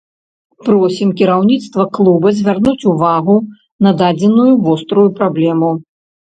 Просім 0.69 1.11
кіраўніцтва 1.19 1.85
клуба 1.99 2.33
звярнуць 2.41 2.87
увагу 2.95 3.37
на 3.87 3.95
дадзеную 4.03 4.51
вострую 4.67 5.07
праблему. 5.23 5.75